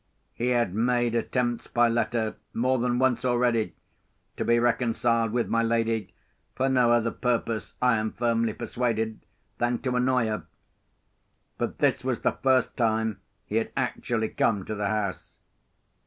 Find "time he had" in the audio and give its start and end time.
12.75-13.71